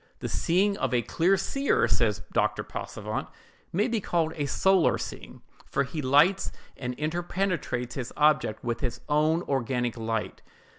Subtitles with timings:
[0.17, 2.63] "The seeing of a clear seer," says Dr.
[2.63, 3.27] Passavent,
[3.71, 8.79] "may be called a solar seeing, for he lights and inter penetrates his object with
[8.79, 10.53] his own organic light, viz.